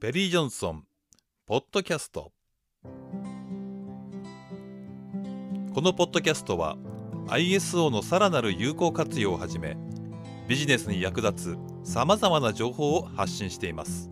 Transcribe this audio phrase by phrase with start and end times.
[0.00, 0.84] ペリー・ジョンソン
[1.46, 2.32] ポッドキャスト
[5.74, 6.78] このポッドキャストは
[7.28, 9.76] ISO のさらなる有効活用をはじめ
[10.48, 14.10] ビジネスに役立つさまざまな情報を発信しています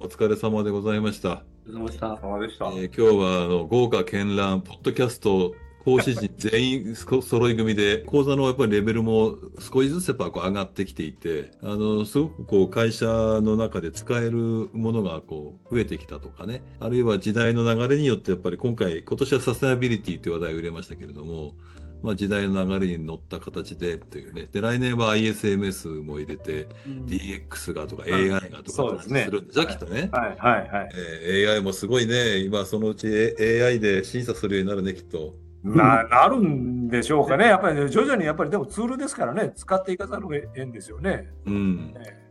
[0.00, 1.44] お疲れ様でございました。
[1.68, 2.16] お疲れ様でした。
[2.16, 2.64] 様でした。
[2.66, 5.54] えー今日はあの豪華絢爛ポッドキャスト
[5.88, 21.54] 講師陣全員そ揃い組で講座のやっぱりレベルも少しずつやっぱこう上がってきていてあのすごくこう会社の中で使えるものがこう増えてきたとかねあるいは時代の流れによってやっぱり今回今年はサステナビリティという話題を入れましたけれども
[22.00, 24.46] まあ、時代の流れに乗った形でというね。
[24.52, 30.08] で、来年は ISMS も入れて、DX がとか AI がとかするんでじゃあきっとね。
[30.12, 30.90] はいはいはい。
[30.94, 35.47] えー AI もすごいね、今そのうち AI で審査するようになるね、きっと。
[35.76, 37.46] ななるんでしょうかね。
[37.46, 41.28] やっぱり徐々にやっぱりでもツールですからね、使っていかざるを得んですよね。
[41.46, 41.94] うん。
[41.96, 42.28] え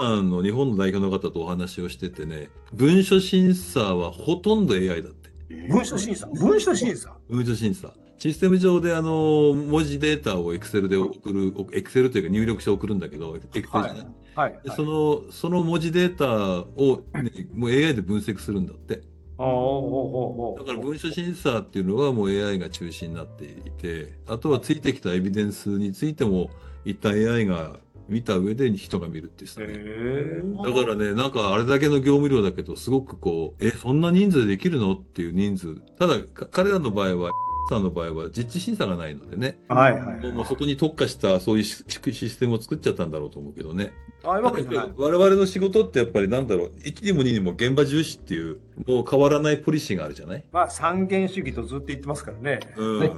[0.00, 5.30] あの日本の代表の方とお話をしててね、文書審査はほとんど AI だって。
[5.68, 7.16] 文書審査、文書審査？
[7.28, 7.92] 文書審査。
[8.18, 14.06] システム上であの文字データを Excel で送る、Excel というか入力して送るんだけど、Excel じゃない。
[14.36, 14.60] はい。
[14.64, 19.02] でそのその文字データを、ね、もう AI で分析するんだって。
[19.38, 26.50] だから文書審査っていうのはもう AI が中心になっていて、あとはついてきたエビデンスについても、
[26.84, 27.76] 一旦 AI が
[28.08, 29.66] 見た上で人が見るっていうさ、ね。
[29.70, 34.94] へだからね、なんかあれだけの業務量だけど、すごくこう、え、そんな人数でできるの？
[34.94, 35.76] っていう人数。
[35.98, 37.30] ただ、か彼らの場合は、
[37.68, 43.92] さんの場合は実地審査がないのでね、はいはいもうもうそこに特化したそういうシシステムを作っちゃったんだろうと思うけどね。
[44.24, 44.92] ああいうわけじゃない。
[44.96, 50.44] 我々の仕事ってやっぱりなんだろう、1にも2にも現場重視っていう、もう変わらないポリシーがあるじゃない？
[50.50, 52.60] まあ三元主義とずっと言ってますからね。
[52.76, 53.10] うんね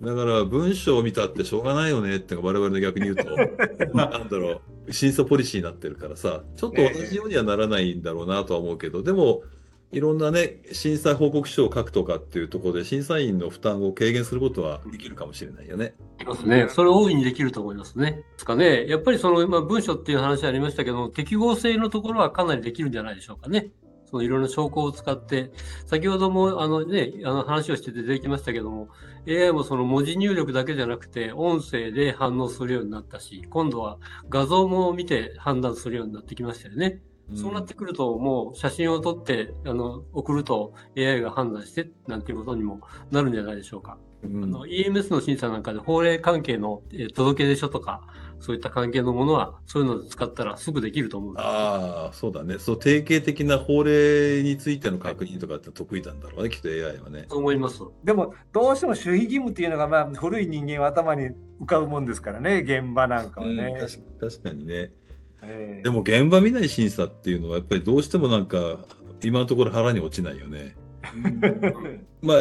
[0.00, 3.24] だから文章を見たってしょうがないよねって我々の逆に言うと
[3.98, 9.42] なんだろう審査ポリシーになってるからさちょっと同じようにはならないんだろうなとは思うけど、でも
[9.90, 15.94] いろんなね審査報告書を書くとかっていうところで審査員の負担を軽減することはできるかもしれないよね。
[16.18, 16.68] できますね。
[16.68, 18.12] それ大いにできると思いますね。
[18.12, 18.86] ですかね。
[18.86, 23.70] やっぱりその今文書っていう話ありましたけど、適合性のところはかなりできるんじゃないでしょうかね。
[24.10, 25.52] そのいろんな証拠を使って、
[25.86, 28.88] 先ほどもあのね、あの話をして出てきましたけども、
[29.26, 37.00] AI もその文字入力だけじゃなくて、音声で反応するようになったし、今度は画像も見て判断するようになってきましたよね。
[37.34, 42.80] そうなってくると、もう写真を撮って、あの、送ると AI が判断して、なんていうことにも
[43.10, 43.98] なるんじゃないでしょうか。
[44.22, 48.02] うんあの EMS の審査なんかで法令関係の、えー届け出書とか、
[48.40, 51.44] そういった関係のものは、そういうので使ったらすぐできると思うんです。
[51.46, 57.26] ああそうだねそう定型的な法令についての確認とかって得意なんだろうねきっと AI はね。
[57.28, 57.80] そう思います。
[58.04, 61.30] でもどうしても守秘義務っていうのがまあ古い人間は頭に
[61.60, 63.76] 浮かぶもんですからね、現場なんかはうんね。
[63.78, 64.92] 確か確かにね。
[65.42, 68.78] ええでも現場見ない審査っていうのはやっぱりどうしてもなんか
[69.22, 70.76] 今のところ腹に落ちないよね。
[72.22, 72.40] まあ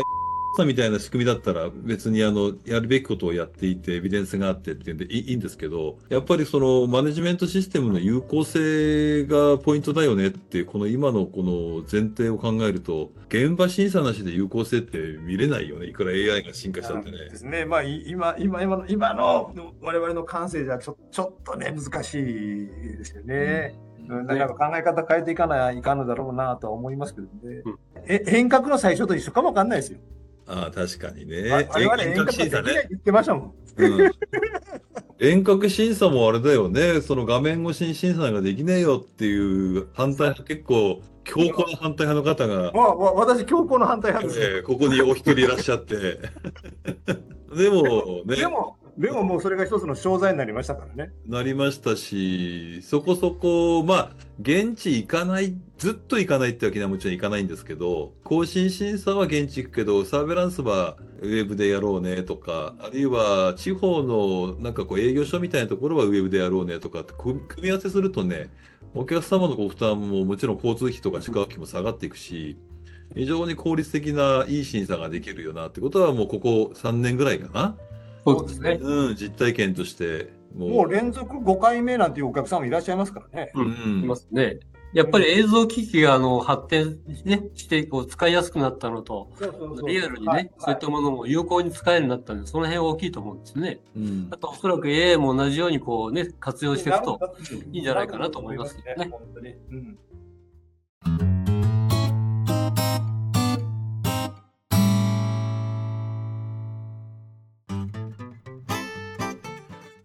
[0.58, 17.36] さんみたいな仕組みだったら別にあのやるべきことをやっていてエビデンスがあってっていうんでいいいいんですけどやっぱりそのマネジメントシステムの有効性がポイントだよねっていうこの今のこの前提を考えると現場審査なしで有効性って見れないよねいくら AI が進化したってねで。
[17.36, 17.66] すね。
[17.66, 23.76] まあい今今今の今の我々の感性じゃちょちょっとね難しいですよね。
[24.10, 27.62] うん、だから考え方変えていかないかんのだろうなとは思いますけどね。
[27.66, 27.80] うん
[28.10, 30.00] え遠隔の最初と一緒かもわかんないですよ。
[30.48, 31.50] ああ確かにね。
[31.52, 32.88] 我々遠遠隔できないって隔審査ね。
[32.90, 33.54] 言ってましたもん。
[33.78, 34.12] うん
[35.20, 44.58] 遠隔審査もあれだよね、その画面越しに審査ができねえよっていう反対派、結構強硬な反対派の方が、まあ、わ私強硬の反対派ですよ。
[44.58, 45.96] えーここにお一人いらっしゃって、
[47.56, 51.12] でもね、でもでももうそれが一つの商材になりましたからね。
[51.28, 68.50] なりましたし、そこそこ、まあ、現地行かない、ずっと行かないってわけにはもちろん行かないんですけど、更新審査は現地行くけど、サーベランスはウェブでやろうねとか、あるいは地方のなんかこう営業所みたいなところはウェブでやろうねとかって組み合わせするとね、
[68.96, 72.58] お客様のご負担ももちろん交通費とか宿泊費も下がっていくし、
[73.14, 77.78] 非常に効率的ないい審査ができるよなってことはもうここ3年ぐらいかな。
[78.34, 78.80] そうですね。
[78.82, 80.70] うん、実体験としてもう。
[80.70, 83.52] もう連続5回目なんていうお客さんもいらっしゃいますからね。
[83.56, 84.04] ううんん。
[84.04, 84.60] いますね。
[84.94, 89.30] やっぱり映像機器があの発展、ね、してこう使いやすくなったのと、
[89.86, 93.80] リアルにね、はいそういったものも有効に使えるようになったんで、その辺は大きいと思うんですね。
[93.96, 97.20] うんあとおそらく AI も同じようにこうね、活用していくと、
[97.72, 101.37] いいんじゃないかなと思いますね本当にうん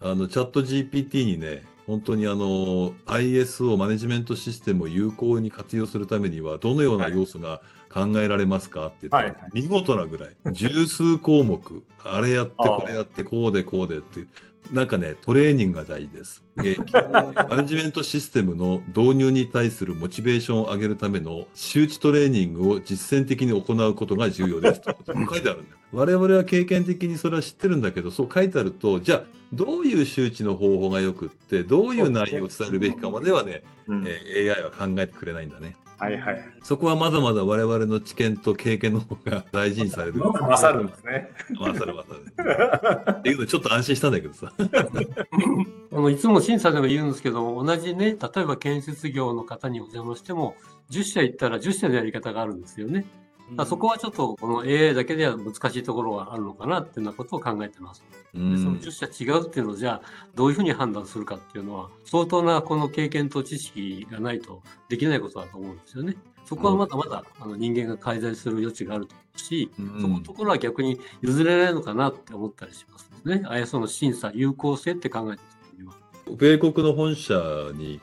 [0.05, 7.61] あの、チャット GPT にね、本当にあの、ISO マネジメントシステムを有効に活用するためには、どのような要素が
[7.93, 14.27] 考えられますかって言ったら、はいはい見事なぐらい、十数項目、 あれやって、これやって、こうで、こうでって、
[14.73, 16.45] なんかね、トレーニングが大事です。
[16.59, 24.81] えーマネジメントシステムの導入に対するモチベーションを上げるための周知トレーニングを実践的に行うことが重要です。
[24.81, 25.82] と書いてあるんだよ。
[25.93, 29.23] 我々は経験的にそれは知ってるんだけど、そう書いてあると、じゃあ、
[29.53, 35.77] どういう周知の方法がよくって、どういう内容を伝えるべきかまではね、うんえー AI は考えてくれないんだね。
[36.03, 36.45] はいはい。
[36.65, 40.19] そこはまだまだ我々の知見と経験の方が大事にされる。
[40.19, 41.31] 勝るんですね。
[41.61, 43.19] 勝る勝る。
[43.19, 44.53] っていうのちょっと安心したんだけどさ。
[44.59, 50.57] あのいつも審査でも言うんですけど、同じね、例えば建設業の方にお邪魔しても、
[50.91, 53.05] 10社行ったら10社のやり方があるんですよね。
[53.51, 58.05] だからそこはちょっとこの AI だけでは難しいところがあるのかなっていうようなことを考えてます。
[58.35, 60.03] うでそのん10社違うっていうのをじゃあ
[60.35, 66.17] どういうふうに判断するかっていうのは相当なこの経験と知識がないとできないことだと思うんですよね。
[66.45, 73.43] そこはまだまだあの人間が介在する余地があると思うし、うんそこのところは逆に譲れないのかなって思ったりしますね。
[73.49, 75.95] ISO の審査、有効性って考えた時には。
[76.37, 77.35] 米国の本社
[77.75, 78.01] に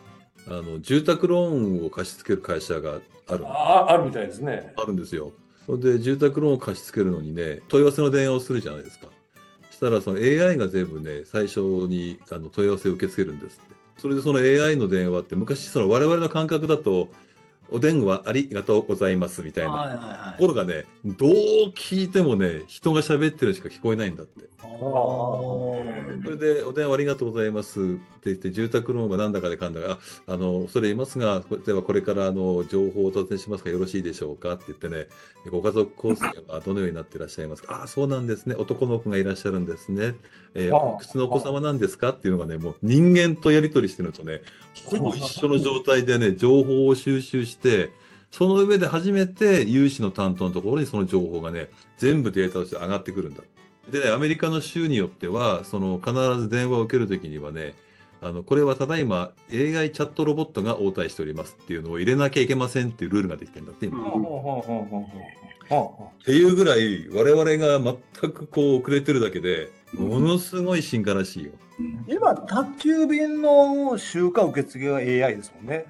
[0.48, 3.00] あの住宅ローンを貸し付ける会社が
[3.30, 4.74] あるああるみたいですね。
[4.78, 5.32] あるんですよ。
[5.66, 9.08] それで住宅ローンを貸し付けるのにね、問い合わせの電話をするじゃないですか。
[9.70, 13.76] そしたらその AI が全部ね、最初にあの問い合わせを受け付けるんですって。
[13.98, 17.10] それでその AI の電話って昔その我々の感覚だと、
[17.72, 19.72] お電話ありがとうございますみたいな。
[19.72, 21.32] はいはいはところがね、どう
[21.76, 24.48] 聞いてもね、人が喋ってるしか聞こえないんだって。
[24.62, 34.54] それで、お電話ありがとうございますって言って、住宅ローンがなんだかでかんだか、ああの、恐れ入りますが、ではこれからあの情報をお尋ねしますがよろしいでしょうか？
[34.54, 35.08] って言ってね、
[35.50, 37.76] ご家族構成はどのようになっていらっしゃいますか？
[37.76, 38.56] ああ、そうなんですね。
[38.56, 40.16] 男の子がいらっしゃるんですね。
[40.56, 42.10] えー、ああおいくつのお子様なんですか？
[42.10, 44.42] っていうのがね、もう人間とやり取りしてるのとね、
[44.86, 47.59] ほぼ一緒の状態でね、情報を収集して、
[48.32, 53.42] その上で初めて有志の担当のところにその情報がね、全部データとして上がってくるんだ。
[53.92, 57.74] でね、アメリカの州によっては、その必ず電話を受けるときにはね、
[58.22, 63.98] あの、これはただいま AI チャットロボットが応対しておりますっていうのを入れなきゃいけませんっていうルールができてるんだって、今。
[63.98, 67.80] うんほうほうほうほうほうほうっていうぐらい、我々が
[68.22, 71.52] 全くこう遅れてるだけで、ものすごい進化らしいよ。
[72.08, 75.86] 今、宅急便の集荷受付は AI ですもんね。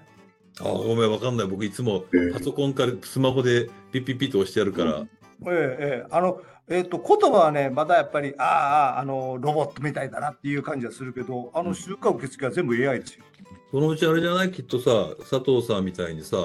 [0.62, 1.48] ああ、ごめん、わかんない。
[1.48, 5.08] 僕いつもパソコンからスマホでピッピッピッと押してやるから、え
[5.46, 13.24] えええ、あの、えっ、と、言葉はね、まだやっぱり、あああの、ロボットみたいだなっていう感じはするけど、あの、集荷受付は全部 AI ですよ。
[13.72, 14.52] そのうちあれじゃない？
[14.52, 16.38] きっとさ、佐藤さんみたいにさ、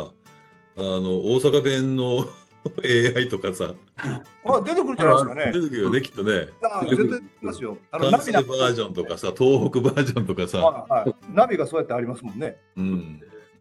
[0.76, 2.26] あの、大阪弁の
[3.16, 5.52] AI とかさ、 あ、出てくるんじゃないですかね出。
[5.52, 6.48] てくるよね、きっとね。
[6.62, 7.76] あ出てきますよ。
[7.90, 12.56] あの、ナビなんージョンとかさ、東北バージョンとかさ、はいはいナビがそうやってありますもんね。
[12.76, 13.20] うん。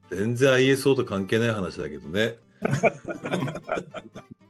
[0.09, 2.35] 全然 ISO と関係ない話だけどね。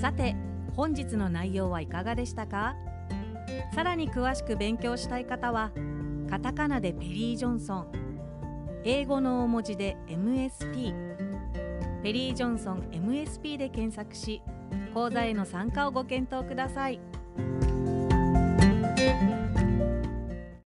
[0.00, 0.36] さて
[0.74, 2.74] 本日の内容はいかがでしたか？
[3.74, 5.70] さらに詳しく勉強したい方は
[6.30, 7.86] カタカナでペリー・ジョンソン
[8.84, 10.94] 英語の大文字で MSP
[12.02, 14.42] ペリー・ジョンソン MSP で検索し
[14.94, 17.00] 講座への参加をご検討ください。